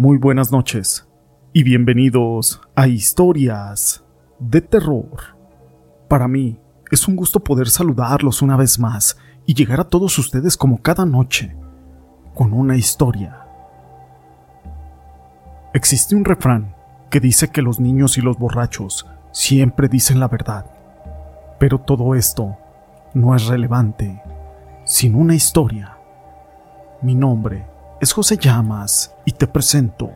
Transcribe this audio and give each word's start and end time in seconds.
Muy 0.00 0.16
buenas 0.16 0.50
noches 0.50 1.06
y 1.52 1.62
bienvenidos 1.62 2.62
a 2.74 2.88
Historias 2.88 4.02
de 4.38 4.62
Terror. 4.62 5.36
Para 6.08 6.26
mí 6.26 6.58
es 6.90 7.06
un 7.06 7.16
gusto 7.16 7.40
poder 7.40 7.68
saludarlos 7.68 8.40
una 8.40 8.56
vez 8.56 8.78
más 8.78 9.18
y 9.44 9.52
llegar 9.52 9.78
a 9.78 9.88
todos 9.88 10.18
ustedes 10.18 10.56
como 10.56 10.80
cada 10.80 11.04
noche 11.04 11.54
con 12.32 12.54
una 12.54 12.78
historia. 12.78 13.44
Existe 15.74 16.16
un 16.16 16.24
refrán 16.24 16.74
que 17.10 17.20
dice 17.20 17.48
que 17.50 17.60
los 17.60 17.78
niños 17.78 18.16
y 18.16 18.22
los 18.22 18.38
borrachos 18.38 19.06
siempre 19.32 19.86
dicen 19.86 20.18
la 20.18 20.28
verdad, 20.28 20.64
pero 21.58 21.78
todo 21.78 22.14
esto 22.14 22.56
no 23.12 23.36
es 23.36 23.48
relevante 23.48 24.22
sin 24.86 25.14
una 25.14 25.34
historia. 25.34 25.98
Mi 27.02 27.14
nombre 27.14 27.58
es 27.58 27.79
José 28.08 28.38
Llamas 28.38 29.14
y 29.24 29.32
te 29.32 29.46
presento 29.46 30.10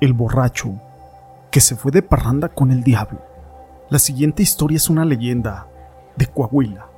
El 0.00 0.12
borracho 0.12 0.80
que 1.50 1.60
se 1.60 1.76
fue 1.76 1.92
de 1.92 2.02
parranda 2.02 2.48
con 2.48 2.70
el 2.72 2.82
diablo. 2.82 3.20
La 3.90 3.98
siguiente 3.98 4.42
historia 4.42 4.76
es 4.76 4.88
una 4.88 5.04
leyenda 5.04 5.68
de 6.16 6.26
Coahuila. 6.26 6.88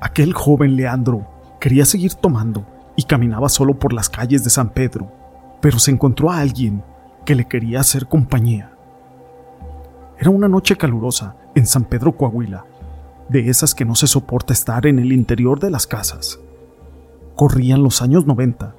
Aquel 0.00 0.32
joven 0.32 0.74
Leandro 0.74 1.26
quería 1.60 1.84
seguir 1.84 2.14
tomando 2.14 2.66
y 2.96 3.04
caminaba 3.04 3.48
solo 3.48 3.78
por 3.78 3.92
las 3.92 4.08
calles 4.08 4.42
de 4.42 4.50
San 4.50 4.70
Pedro, 4.70 5.12
pero 5.60 5.78
se 5.78 5.90
encontró 5.90 6.30
a 6.30 6.40
alguien 6.40 6.82
que 7.24 7.34
le 7.34 7.46
quería 7.46 7.80
hacer 7.80 8.08
compañía. 8.08 8.72
Era 10.18 10.30
una 10.30 10.48
noche 10.48 10.76
calurosa 10.76 11.36
en 11.54 11.66
San 11.66 11.84
Pedro 11.84 12.16
Coahuila, 12.16 12.64
de 13.28 13.50
esas 13.50 13.74
que 13.74 13.84
no 13.84 13.94
se 13.94 14.06
soporta 14.06 14.54
estar 14.54 14.86
en 14.86 14.98
el 14.98 15.12
interior 15.12 15.60
de 15.60 15.70
las 15.70 15.86
casas. 15.86 16.40
Corrían 17.36 17.82
los 17.82 18.00
años 18.00 18.26
90, 18.26 18.74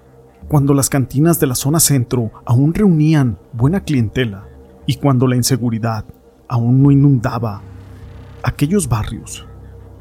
cuando 0.47 0.73
las 0.73 0.89
cantinas 0.89 1.39
de 1.39 1.45
la 1.45 1.53
zona 1.53 1.79
centro 1.79 2.31
aún 2.43 2.73
reunían 2.73 3.37
buena 3.53 3.81
clientela 3.81 4.45
y 4.87 4.95
cuando 4.95 5.27
la 5.27 5.35
inseguridad 5.35 6.05
aún 6.47 6.81
no 6.81 6.89
inundaba 6.89 7.61
aquellos 8.41 8.89
barrios. 8.89 9.45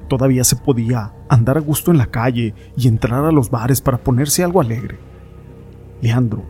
Todavía 0.08 0.42
se 0.42 0.56
podía 0.56 1.12
andar 1.28 1.58
a 1.58 1.60
gusto 1.60 1.90
en 1.90 1.98
la 1.98 2.06
calle 2.06 2.54
y 2.78 2.88
entrar 2.88 3.26
a 3.26 3.30
los 3.30 3.50
bares 3.50 3.82
para 3.82 3.98
ponerse 3.98 4.42
algo 4.42 4.62
alegre. 4.62 4.98
Leandro 6.00 6.42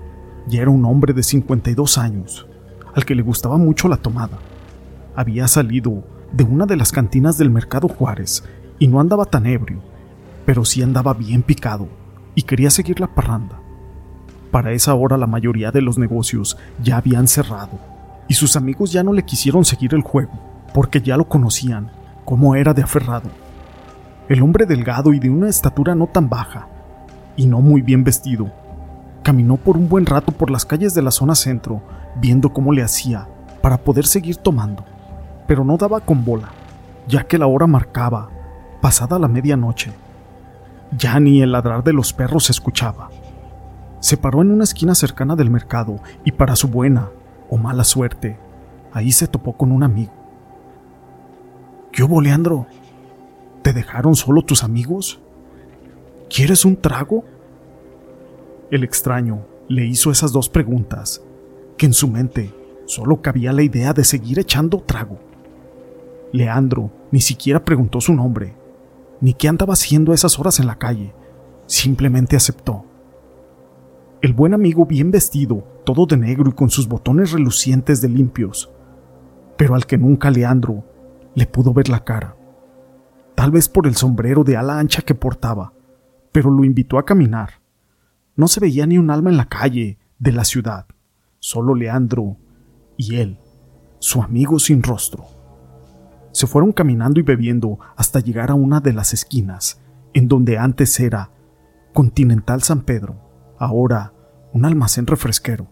ya 0.46 0.62
era 0.62 0.70
un 0.70 0.84
hombre 0.84 1.12
de 1.12 1.24
52 1.24 1.98
años, 1.98 2.46
al 2.94 3.04
que 3.04 3.16
le 3.16 3.22
gustaba 3.22 3.56
mucho 3.56 3.88
la 3.88 3.96
tomada. 3.96 4.38
Había 5.16 5.48
salido 5.48 6.04
de 6.32 6.44
una 6.44 6.66
de 6.66 6.76
las 6.76 6.92
cantinas 6.92 7.36
del 7.36 7.50
Mercado 7.50 7.88
Juárez 7.88 8.44
y 8.78 8.86
no 8.86 9.00
andaba 9.00 9.24
tan 9.24 9.46
ebrio 9.46 9.95
pero 10.46 10.64
sí 10.64 10.80
andaba 10.80 11.12
bien 11.12 11.42
picado 11.42 11.88
y 12.34 12.42
quería 12.42 12.70
seguir 12.70 13.00
la 13.00 13.08
parranda. 13.08 13.60
Para 14.50 14.72
esa 14.72 14.94
hora 14.94 15.18
la 15.18 15.26
mayoría 15.26 15.72
de 15.72 15.82
los 15.82 15.98
negocios 15.98 16.56
ya 16.82 16.96
habían 16.96 17.26
cerrado 17.26 17.78
y 18.28 18.34
sus 18.34 18.56
amigos 18.56 18.92
ya 18.92 19.02
no 19.02 19.12
le 19.12 19.24
quisieron 19.24 19.64
seguir 19.64 19.92
el 19.92 20.02
juego 20.02 20.32
porque 20.72 21.00
ya 21.02 21.16
lo 21.16 21.28
conocían 21.28 21.90
como 22.24 22.54
era 22.54 22.72
de 22.72 22.82
aferrado. 22.82 23.28
El 24.28 24.42
hombre 24.42 24.66
delgado 24.66 25.12
y 25.12 25.18
de 25.18 25.30
una 25.30 25.48
estatura 25.48 25.94
no 25.94 26.06
tan 26.06 26.28
baja 26.28 26.68
y 27.36 27.46
no 27.46 27.60
muy 27.60 27.82
bien 27.82 28.04
vestido 28.04 28.50
caminó 29.22 29.56
por 29.56 29.76
un 29.76 29.88
buen 29.88 30.06
rato 30.06 30.30
por 30.30 30.52
las 30.52 30.64
calles 30.64 30.94
de 30.94 31.02
la 31.02 31.10
zona 31.10 31.34
centro 31.34 31.82
viendo 32.20 32.52
cómo 32.52 32.72
le 32.72 32.84
hacía 32.84 33.26
para 33.60 33.78
poder 33.78 34.06
seguir 34.06 34.36
tomando, 34.36 34.84
pero 35.48 35.64
no 35.64 35.76
daba 35.76 35.98
con 35.98 36.24
bola, 36.24 36.50
ya 37.08 37.24
que 37.24 37.36
la 37.36 37.48
hora 37.48 37.66
marcaba 37.66 38.28
pasada 38.80 39.18
la 39.18 39.26
medianoche 39.26 39.92
ya 40.96 41.18
ni 41.20 41.42
el 41.42 41.52
ladrar 41.52 41.82
de 41.82 41.92
los 41.92 42.12
perros 42.12 42.44
se 42.44 42.52
escuchaba. 42.52 43.10
Se 44.00 44.16
paró 44.16 44.42
en 44.42 44.50
una 44.50 44.64
esquina 44.64 44.94
cercana 44.94 45.36
del 45.36 45.50
mercado 45.50 46.00
y 46.24 46.32
para 46.32 46.56
su 46.56 46.68
buena 46.68 47.10
o 47.48 47.56
mala 47.56 47.84
suerte, 47.84 48.38
ahí 48.92 49.12
se 49.12 49.26
topó 49.26 49.56
con 49.56 49.72
un 49.72 49.82
amigo. 49.82 50.12
¿Qué 51.92 52.02
hubo, 52.02 52.20
Leandro? 52.20 52.66
¿Te 53.62 53.72
dejaron 53.72 54.14
solo 54.14 54.42
tus 54.42 54.62
amigos? 54.62 55.20
¿Quieres 56.28 56.64
un 56.64 56.76
trago? 56.76 57.24
El 58.70 58.84
extraño 58.84 59.46
le 59.68 59.86
hizo 59.86 60.10
esas 60.10 60.32
dos 60.32 60.48
preguntas, 60.48 61.22
que 61.76 61.86
en 61.86 61.92
su 61.92 62.08
mente 62.08 62.52
solo 62.84 63.22
cabía 63.22 63.52
la 63.52 63.62
idea 63.62 63.92
de 63.92 64.04
seguir 64.04 64.38
echando 64.38 64.80
trago. 64.80 65.18
Leandro 66.32 66.90
ni 67.10 67.20
siquiera 67.20 67.64
preguntó 67.64 68.00
su 68.00 68.12
nombre 68.12 68.54
ni 69.20 69.34
qué 69.34 69.48
andaba 69.48 69.74
haciendo 69.74 70.12
esas 70.12 70.38
horas 70.38 70.60
en 70.60 70.66
la 70.66 70.78
calle. 70.78 71.14
Simplemente 71.66 72.36
aceptó. 72.36 72.84
El 74.22 74.32
buen 74.32 74.54
amigo 74.54 74.86
bien 74.86 75.10
vestido, 75.10 75.66
todo 75.84 76.06
de 76.06 76.16
negro 76.16 76.50
y 76.50 76.52
con 76.52 76.70
sus 76.70 76.88
botones 76.88 77.32
relucientes 77.32 78.00
de 78.00 78.08
limpios, 78.08 78.70
pero 79.56 79.74
al 79.74 79.86
que 79.86 79.98
nunca 79.98 80.30
Leandro 80.30 80.84
le 81.34 81.46
pudo 81.46 81.72
ver 81.72 81.88
la 81.88 82.02
cara. 82.02 82.36
Tal 83.34 83.50
vez 83.50 83.68
por 83.68 83.86
el 83.86 83.94
sombrero 83.94 84.42
de 84.42 84.56
ala 84.56 84.78
ancha 84.78 85.02
que 85.02 85.14
portaba, 85.14 85.74
pero 86.32 86.50
lo 86.50 86.64
invitó 86.64 86.98
a 86.98 87.04
caminar. 87.04 87.60
No 88.34 88.48
se 88.48 88.60
veía 88.60 88.86
ni 88.86 88.98
un 88.98 89.10
alma 89.10 89.30
en 89.30 89.36
la 89.36 89.48
calle 89.48 89.98
de 90.18 90.32
la 90.32 90.44
ciudad, 90.44 90.86
solo 91.38 91.74
Leandro 91.74 92.38
y 92.96 93.16
él, 93.16 93.38
su 93.98 94.22
amigo 94.22 94.58
sin 94.58 94.82
rostro. 94.82 95.35
Se 96.36 96.46
fueron 96.46 96.72
caminando 96.72 97.18
y 97.18 97.22
bebiendo 97.22 97.78
hasta 97.96 98.20
llegar 98.20 98.50
a 98.50 98.54
una 98.54 98.80
de 98.80 98.92
las 98.92 99.14
esquinas, 99.14 99.80
en 100.12 100.28
donde 100.28 100.58
antes 100.58 101.00
era 101.00 101.30
Continental 101.94 102.62
San 102.62 102.82
Pedro, 102.82 103.16
ahora 103.58 104.12
un 104.52 104.66
almacén 104.66 105.06
refresquero. 105.06 105.66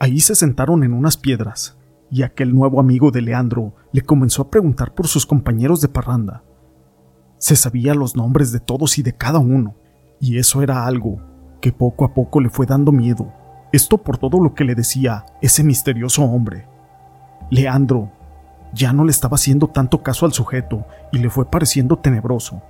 Ahí 0.00 0.18
se 0.18 0.34
sentaron 0.34 0.82
en 0.82 0.92
unas 0.92 1.16
piedras, 1.16 1.78
y 2.10 2.24
aquel 2.24 2.52
nuevo 2.52 2.80
amigo 2.80 3.12
de 3.12 3.22
Leandro 3.22 3.76
le 3.92 4.02
comenzó 4.02 4.42
a 4.42 4.50
preguntar 4.50 4.92
por 4.92 5.06
sus 5.06 5.24
compañeros 5.24 5.80
de 5.80 5.86
parranda. 5.86 6.42
Se 7.38 7.54
sabía 7.54 7.94
los 7.94 8.16
nombres 8.16 8.50
de 8.50 8.58
todos 8.58 8.98
y 8.98 9.04
de 9.04 9.12
cada 9.12 9.38
uno, 9.38 9.76
y 10.18 10.38
eso 10.38 10.62
era 10.62 10.84
algo 10.84 11.20
que 11.60 11.70
poco 11.70 12.04
a 12.04 12.12
poco 12.12 12.40
le 12.40 12.50
fue 12.50 12.66
dando 12.66 12.90
miedo, 12.90 13.32
esto 13.72 13.98
por 13.98 14.18
todo 14.18 14.40
lo 14.40 14.52
que 14.52 14.64
le 14.64 14.74
decía 14.74 15.26
ese 15.40 15.62
misterioso 15.62 16.24
hombre. 16.24 16.66
Leandro 17.50 18.15
ya 18.72 18.92
no 18.92 19.04
le 19.04 19.10
estaba 19.10 19.36
haciendo 19.36 19.68
tanto 19.68 20.02
caso 20.02 20.26
al 20.26 20.32
sujeto 20.32 20.86
y 21.12 21.18
le 21.18 21.30
fue 21.30 21.50
pareciendo 21.50 21.96
tenebroso, 21.98 22.62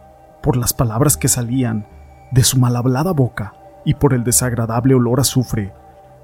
por 0.43 0.57
las 0.57 0.73
palabras 0.73 1.17
que 1.17 1.29
salían 1.29 1.87
de 2.31 2.45
su 2.45 2.59
mal 2.59 2.77
hablada 2.77 3.13
boca 3.13 3.55
y 3.85 3.95
por 3.95 4.15
el 4.15 4.25
desagradable 4.25 4.95
olor 4.95 5.19
a 5.19 5.23
azufre 5.23 5.73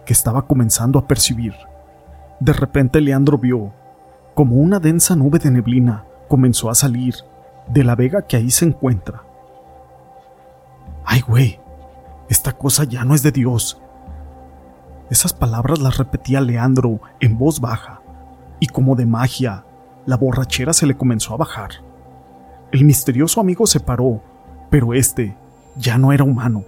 que 0.04 0.12
estaba 0.12 0.46
comenzando 0.46 0.98
a 0.98 1.06
percibir. 1.06 1.54
De 2.40 2.52
repente 2.52 3.00
Leandro 3.00 3.38
vio 3.38 3.72
como 4.34 4.56
una 4.56 4.80
densa 4.80 5.14
nube 5.14 5.38
de 5.38 5.50
neblina 5.50 6.04
comenzó 6.28 6.70
a 6.70 6.74
salir 6.74 7.14
de 7.68 7.84
la 7.84 7.94
vega 7.94 8.22
que 8.22 8.36
ahí 8.36 8.50
se 8.50 8.64
encuentra. 8.64 9.22
¡Ay, 11.04 11.20
güey! 11.20 11.60
Esta 12.28 12.52
cosa 12.52 12.84
ya 12.84 13.04
no 13.04 13.14
es 13.14 13.22
de 13.22 13.32
Dios. 13.32 13.80
Esas 15.10 15.34
palabras 15.34 15.80
las 15.80 15.98
repetía 15.98 16.40
Leandro 16.40 17.00
en 17.20 17.36
voz 17.36 17.60
baja, 17.60 18.00
y 18.62 18.68
como 18.68 18.94
de 18.94 19.06
magia, 19.06 19.64
la 20.06 20.16
borrachera 20.16 20.72
se 20.72 20.86
le 20.86 20.96
comenzó 20.96 21.34
a 21.34 21.36
bajar. 21.36 21.70
El 22.70 22.84
misterioso 22.84 23.40
amigo 23.40 23.66
se 23.66 23.80
paró, 23.80 24.22
pero 24.70 24.94
este 24.94 25.36
ya 25.76 25.98
no 25.98 26.12
era 26.12 26.22
humano. 26.22 26.62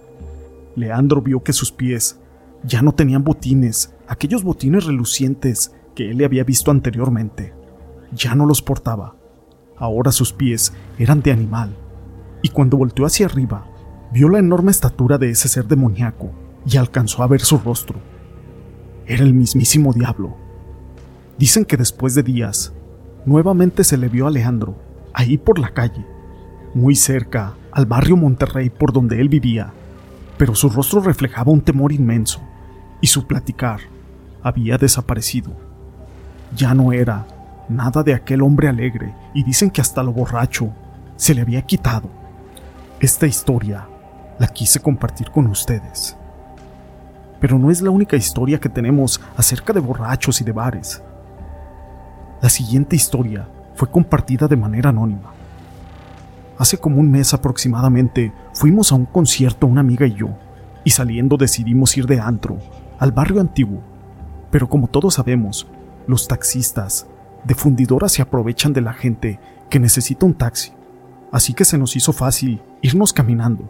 Leandro 0.75 1.21
vio 1.21 1.41
que 1.41 1.53
sus 1.53 1.71
pies 1.71 2.19
ya 2.65 2.81
no 2.81 2.91
tenían 2.91 3.23
botines, 3.23 3.95
aquellos 4.09 4.43
botines 4.43 4.83
relucientes 4.83 5.73
que 5.95 6.11
él 6.11 6.17
le 6.17 6.25
había 6.25 6.43
visto 6.43 6.69
anteriormente. 6.69 7.53
Ya 8.11 8.35
no 8.35 8.45
los 8.45 8.61
portaba. 8.61 9.15
Ahora 9.77 10.11
sus 10.11 10.33
pies 10.33 10.73
eran 10.99 11.21
de 11.21 11.31
animal. 11.31 11.77
Y 12.41 12.49
cuando 12.49 12.75
volteó 12.75 13.05
hacia 13.05 13.27
arriba, 13.27 13.67
vio 14.11 14.27
la 14.27 14.39
enorme 14.39 14.71
estatura 14.71 15.17
de 15.17 15.29
ese 15.29 15.47
ser 15.47 15.65
demoníaco 15.65 16.29
y 16.65 16.75
alcanzó 16.75 17.23
a 17.23 17.27
ver 17.27 17.39
su 17.39 17.57
rostro. 17.57 18.01
Era 19.05 19.23
el 19.23 19.33
mismísimo 19.33 19.93
diablo. 19.93 20.43
Dicen 21.37 21.65
que 21.65 21.75
después 21.75 22.15
de 22.15 22.23
días, 22.23 22.73
nuevamente 23.25 23.83
se 23.83 23.97
le 23.97 24.07
vio 24.07 24.25
a 24.25 24.29
Alejandro, 24.29 24.75
ahí 25.13 25.37
por 25.37 25.59
la 25.59 25.73
calle, 25.73 26.05
muy 26.73 26.95
cerca 26.95 27.55
al 27.71 27.85
barrio 27.85 28.15
Monterrey 28.15 28.69
por 28.69 28.93
donde 28.93 29.19
él 29.19 29.27
vivía, 29.27 29.73
pero 30.37 30.55
su 30.55 30.69
rostro 30.69 31.01
reflejaba 31.01 31.51
un 31.51 31.61
temor 31.61 31.91
inmenso 31.91 32.41
y 33.01 33.07
su 33.07 33.27
platicar 33.27 33.81
había 34.43 34.77
desaparecido. 34.77 35.51
Ya 36.55 36.73
no 36.73 36.93
era 36.93 37.27
nada 37.67 38.03
de 38.03 38.13
aquel 38.13 38.41
hombre 38.41 38.69
alegre 38.69 39.13
y 39.33 39.43
dicen 39.43 39.71
que 39.71 39.81
hasta 39.81 40.03
lo 40.03 40.13
borracho 40.13 40.71
se 41.17 41.33
le 41.33 41.41
había 41.41 41.61
quitado. 41.63 42.09
Esta 42.99 43.27
historia 43.27 43.87
la 44.39 44.47
quise 44.47 44.79
compartir 44.79 45.31
con 45.31 45.47
ustedes. 45.47 46.15
Pero 47.39 47.59
no 47.59 47.71
es 47.71 47.81
la 47.81 47.89
única 47.89 48.15
historia 48.15 48.59
que 48.59 48.69
tenemos 48.69 49.19
acerca 49.35 49.73
de 49.73 49.79
borrachos 49.79 50.39
y 50.41 50.43
de 50.43 50.51
bares. 50.51 51.03
La 52.45 52.49
siguiente 52.49 52.95
historia 52.95 53.49
fue 53.73 53.89
compartida 53.89 54.47
de 54.47 54.55
manera 54.55 54.91
anónima. 54.91 55.33
Hace 56.59 56.77
como 56.77 56.99
un 56.99 57.09
mes 57.09 57.33
aproximadamente 57.33 58.31
fuimos 58.53 58.91
a 58.91 58.95
un 58.95 59.05
concierto 59.05 59.65
una 59.65 59.81
amiga 59.81 60.05
y 60.05 60.13
yo, 60.13 60.29
y 60.83 60.91
saliendo 60.91 61.37
decidimos 61.37 61.97
ir 61.97 62.05
de 62.05 62.19
antro 62.19 62.59
al 62.99 63.11
barrio 63.11 63.41
antiguo. 63.41 63.81
Pero 64.51 64.69
como 64.69 64.85
todos 64.85 65.15
sabemos, 65.15 65.65
los 66.05 66.27
taxistas 66.27 67.07
de 67.45 67.55
fundidoras 67.55 68.11
se 68.11 68.21
aprovechan 68.21 68.73
de 68.73 68.81
la 68.81 68.93
gente 68.93 69.39
que 69.67 69.79
necesita 69.79 70.27
un 70.27 70.35
taxi. 70.35 70.71
Así 71.31 71.55
que 71.55 71.65
se 71.65 71.79
nos 71.79 71.95
hizo 71.95 72.13
fácil 72.13 72.61
irnos 72.83 73.11
caminando 73.11 73.67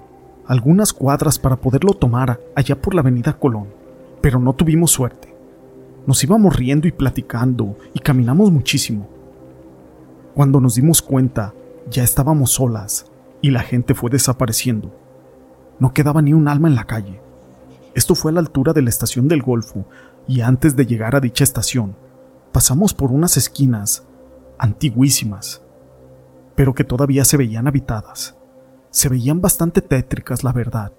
algunas 0.48 0.92
cuadras 0.92 1.40
para 1.40 1.56
poderlo 1.56 1.94
tomar 1.94 2.42
allá 2.58 2.76
por 2.76 2.94
la 2.94 3.00
avenida 3.00 3.40
Colón, 3.40 3.70
pero 4.20 4.38
no 4.38 4.52
tuvimos 4.52 4.92
suerte. 4.92 5.34
Nos 6.08 6.24
íbamos 6.24 6.56
riendo 6.56 6.88
y 6.88 6.92
platicando 6.92 7.78
y 7.94 8.00
caminamos 8.00 8.52
muchísimo. 8.52 9.10
Cuando 10.36 10.60
nos 10.60 10.76
dimos 10.76 11.02
cuenta, 11.02 11.54
ya 11.90 12.04
estábamos 12.04 12.52
solas 12.52 13.12
y 13.42 13.52
la 13.52 13.62
gente 13.62 13.96
fue 13.96 14.10
desapareciendo. 14.10 14.94
No 15.80 15.94
quedaba 15.94 16.22
ni 16.22 16.34
un 16.34 16.48
alma 16.48 16.68
en 16.68 16.76
la 16.76 16.86
calle. 16.86 17.22
Esto 17.96 18.14
fue 18.14 18.32
a 18.32 18.34
la 18.36 18.42
altura 18.42 18.74
de 18.74 18.82
la 18.82 18.90
estación 18.90 19.28
del 19.28 19.42
Golfo 19.42 19.86
y 20.28 20.42
antes 20.42 20.76
de 20.76 20.86
llegar 20.86 21.16
a 21.16 21.20
dicha 21.20 21.44
estación, 21.44 21.96
pasamos 22.52 22.94
por 22.94 23.12
unas 23.12 23.38
esquinas 23.38 24.06
antiguísimas, 24.58 25.62
pero 26.56 26.74
que 26.74 26.84
todavía 26.84 27.26
se 27.26 27.38
veían 27.38 27.68
habitadas. 27.68 28.36
Se 28.92 29.10
veían 29.10 29.42
bastante 29.42 29.82
tétricas, 29.82 30.44
la 30.44 30.54
verdad. 30.54 30.94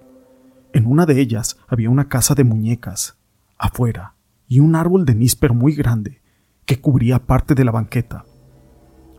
En 0.73 0.85
una 0.85 1.05
de 1.05 1.19
ellas 1.19 1.57
había 1.67 1.89
una 1.89 2.09
casa 2.09 2.35
de 2.35 2.43
muñecas, 2.43 3.17
afuera, 3.57 4.13
y 4.47 4.61
un 4.61 4.75
árbol 4.75 5.05
de 5.05 5.15
níspero 5.15 5.53
muy 5.53 5.75
grande 5.75 6.21
que 6.65 6.79
cubría 6.79 7.25
parte 7.25 7.53
de 7.55 7.65
la 7.65 7.71
banqueta. 7.71 8.25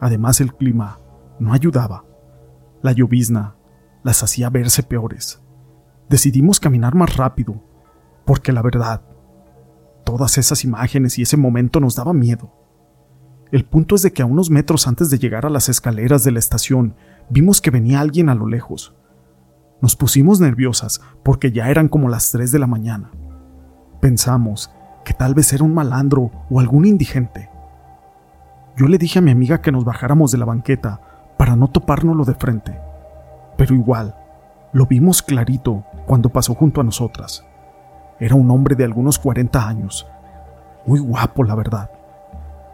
Además 0.00 0.40
el 0.40 0.54
clima 0.54 0.98
no 1.38 1.52
ayudaba. 1.52 2.04
La 2.82 2.92
llovizna 2.92 3.56
las 4.02 4.22
hacía 4.22 4.50
verse 4.50 4.82
peores. 4.82 5.42
Decidimos 6.08 6.60
caminar 6.60 6.94
más 6.94 7.16
rápido, 7.16 7.62
porque 8.24 8.52
la 8.52 8.62
verdad, 8.62 9.02
todas 10.04 10.38
esas 10.38 10.64
imágenes 10.64 11.18
y 11.18 11.22
ese 11.22 11.36
momento 11.36 11.80
nos 11.80 11.96
daba 11.96 12.12
miedo. 12.12 12.54
El 13.50 13.64
punto 13.64 13.94
es 13.94 14.02
de 14.02 14.12
que 14.12 14.22
a 14.22 14.26
unos 14.26 14.50
metros 14.50 14.86
antes 14.86 15.10
de 15.10 15.18
llegar 15.18 15.46
a 15.46 15.50
las 15.50 15.68
escaleras 15.68 16.24
de 16.24 16.32
la 16.32 16.38
estación, 16.38 16.96
vimos 17.30 17.60
que 17.60 17.70
venía 17.70 18.00
alguien 18.00 18.28
a 18.28 18.34
lo 18.34 18.46
lejos. 18.46 18.94
Nos 19.80 19.96
pusimos 19.96 20.40
nerviosas 20.40 21.00
porque 21.22 21.52
ya 21.52 21.70
eran 21.70 21.88
como 21.88 22.08
las 22.08 22.30
3 22.30 22.52
de 22.52 22.58
la 22.58 22.66
mañana. 22.66 23.10
Pensamos 24.00 24.70
que 25.08 25.14
tal 25.14 25.32
vez 25.32 25.54
era 25.54 25.64
un 25.64 25.72
malandro 25.72 26.30
o 26.50 26.60
algún 26.60 26.84
indigente. 26.84 27.48
Yo 28.76 28.88
le 28.88 28.98
dije 28.98 29.20
a 29.20 29.22
mi 29.22 29.30
amiga 29.30 29.62
que 29.62 29.72
nos 29.72 29.82
bajáramos 29.82 30.30
de 30.32 30.36
la 30.36 30.44
banqueta 30.44 31.00
para 31.38 31.56
no 31.56 31.68
topárnoslo 31.68 32.26
de 32.26 32.34
frente. 32.34 32.78
Pero 33.56 33.74
igual, 33.74 34.14
lo 34.74 34.84
vimos 34.84 35.22
clarito 35.22 35.82
cuando 36.04 36.28
pasó 36.28 36.54
junto 36.54 36.82
a 36.82 36.84
nosotras. 36.84 37.42
Era 38.20 38.34
un 38.34 38.50
hombre 38.50 38.76
de 38.76 38.84
algunos 38.84 39.18
40 39.18 39.66
años. 39.66 40.06
Muy 40.84 41.00
guapo, 41.00 41.42
la 41.42 41.54
verdad. 41.54 41.90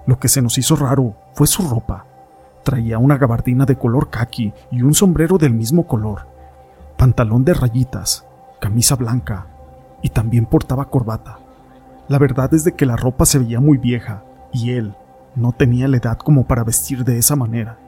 Lo 0.04 0.18
que 0.18 0.26
se 0.26 0.42
nos 0.42 0.58
hizo 0.58 0.74
raro 0.74 1.14
fue 1.34 1.46
su 1.46 1.62
ropa. 1.68 2.04
Traía 2.64 2.98
una 2.98 3.16
gabardina 3.16 3.64
de 3.64 3.78
color 3.78 4.10
khaki 4.10 4.52
y 4.72 4.82
un 4.82 4.94
sombrero 4.94 5.38
del 5.38 5.54
mismo 5.54 5.86
color, 5.86 6.26
pantalón 6.96 7.44
de 7.44 7.54
rayitas, 7.54 8.26
camisa 8.60 8.96
blanca 8.96 9.46
y 10.02 10.08
también 10.08 10.46
portaba 10.46 10.86
corbata. 10.86 11.43
La 12.08 12.18
verdad 12.18 12.52
es 12.54 12.64
de 12.64 12.72
que 12.72 12.86
la 12.86 12.96
ropa 12.96 13.24
se 13.26 13.38
veía 13.38 13.60
muy 13.60 13.78
vieja 13.78 14.24
y 14.52 14.70
él 14.70 14.94
no 15.34 15.52
tenía 15.52 15.88
la 15.88 15.96
edad 15.96 16.18
como 16.18 16.46
para 16.46 16.64
vestir 16.64 17.04
de 17.04 17.18
esa 17.18 17.36
manera. 17.36 17.78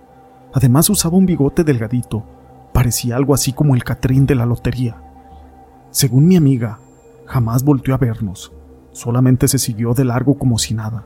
Además 0.53 0.89
usaba 0.91 1.17
un 1.17 1.27
bigote 1.27 1.65
delgadito, 1.65 2.25
parecía 2.73 3.17
algo 3.17 3.35
así 3.35 3.53
como 3.53 3.75
el 3.75 3.85
Catrín 3.85 4.27
de 4.27 4.35
la 4.35 4.47
lotería. 4.47 4.97
Según 5.91 6.27
mi 6.27 6.37
amiga, 6.37 6.79
jamás 7.27 7.63
volvió 7.63 7.95
a 7.95 7.99
vernos, 7.99 8.53
solamente 8.93 9.49
se 9.49 9.59
siguió 9.59 9.95
de 9.95 10.05
largo 10.05 10.39
como 10.39 10.59
si 10.59 10.75
nada 10.75 11.05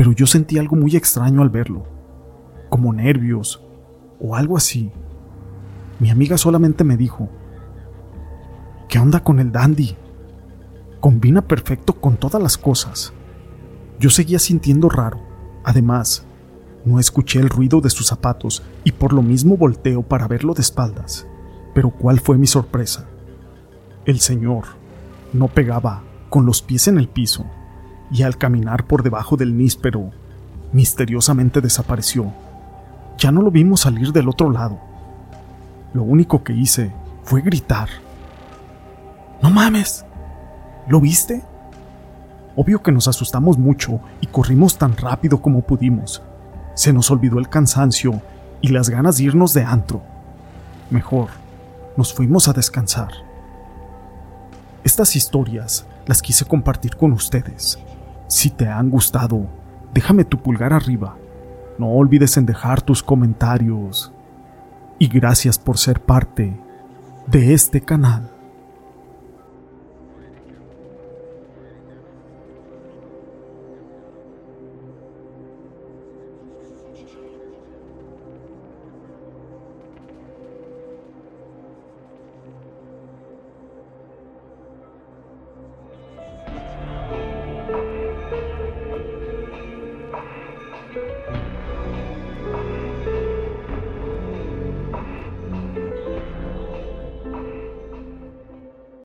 pero 0.00 0.12
yo 0.12 0.26
sentí 0.26 0.56
algo 0.56 0.76
muy 0.76 0.96
extraño 0.96 1.42
al 1.42 1.50
verlo, 1.50 1.84
como 2.70 2.90
nervios 2.90 3.62
o 4.18 4.34
algo 4.34 4.56
así. 4.56 4.90
Mi 5.98 6.08
amiga 6.08 6.38
solamente 6.38 6.84
me 6.84 6.96
dijo, 6.96 7.28
¿qué 8.88 8.98
onda 8.98 9.20
con 9.20 9.40
el 9.40 9.52
dandy? 9.52 9.94
Combina 11.00 11.40
perfecto 11.42 11.94
con 11.94 12.18
todas 12.18 12.42
las 12.42 12.58
cosas. 12.58 13.12
Yo 13.98 14.10
seguía 14.10 14.38
sintiendo 14.38 14.90
raro. 14.90 15.18
Además, 15.64 16.24
no 16.84 16.98
escuché 16.98 17.40
el 17.40 17.48
ruido 17.48 17.80
de 17.80 17.90
sus 17.90 18.06
zapatos 18.06 18.62
y 18.84 18.92
por 18.92 19.12
lo 19.14 19.22
mismo 19.22 19.56
volteo 19.56 20.02
para 20.02 20.28
verlo 20.28 20.52
de 20.52 20.60
espaldas. 20.60 21.26
Pero 21.74 21.90
¿cuál 21.90 22.20
fue 22.20 22.36
mi 22.36 22.46
sorpresa? 22.46 23.06
El 24.04 24.20
señor 24.20 24.64
no 25.32 25.48
pegaba 25.48 26.02
con 26.28 26.44
los 26.44 26.62
pies 26.62 26.88
en 26.88 26.98
el 26.98 27.08
piso 27.08 27.46
y 28.10 28.22
al 28.22 28.36
caminar 28.36 28.86
por 28.86 29.02
debajo 29.02 29.36
del 29.36 29.56
níspero, 29.56 30.10
misteriosamente 30.72 31.60
desapareció. 31.60 32.32
Ya 33.18 33.30
no 33.32 33.40
lo 33.40 33.50
vimos 33.50 33.80
salir 33.80 34.12
del 34.12 34.28
otro 34.28 34.50
lado. 34.50 34.78
Lo 35.94 36.02
único 36.02 36.42
que 36.42 36.52
hice 36.52 36.92
fue 37.22 37.40
gritar. 37.40 37.88
¡No 39.42 39.50
mames! 39.50 40.04
¿Lo 40.90 41.00
viste? 41.00 41.42
Obvio 42.54 42.82
que 42.82 42.92
nos 42.92 43.08
asustamos 43.08 43.56
mucho 43.56 44.00
y 44.20 44.26
corrimos 44.26 44.76
tan 44.76 44.94
rápido 44.94 45.40
como 45.40 45.62
pudimos. 45.62 46.22
Se 46.74 46.92
nos 46.92 47.10
olvidó 47.10 47.38
el 47.38 47.48
cansancio 47.48 48.20
y 48.60 48.68
las 48.68 48.90
ganas 48.90 49.16
de 49.16 49.24
irnos 49.24 49.54
de 49.54 49.64
antro. 49.64 50.02
Mejor, 50.90 51.28
nos 51.96 52.12
fuimos 52.12 52.46
a 52.48 52.52
descansar. 52.52 53.12
Estas 54.84 55.16
historias 55.16 55.86
las 56.04 56.20
quise 56.20 56.44
compartir 56.44 56.96
con 56.96 57.12
ustedes 57.12 57.78
si 58.30 58.48
te 58.48 58.68
han 58.68 58.90
gustado, 58.90 59.48
déjame 59.92 60.24
tu 60.24 60.38
pulgar 60.40 60.72
arriba. 60.72 61.16
No 61.78 61.88
olvides 61.88 62.36
en 62.36 62.46
dejar 62.46 62.80
tus 62.80 63.02
comentarios. 63.02 64.12
Y 65.00 65.08
gracias 65.08 65.58
por 65.58 65.78
ser 65.78 66.00
parte 66.00 66.56
de 67.26 67.54
este 67.54 67.80
canal. 67.80 68.30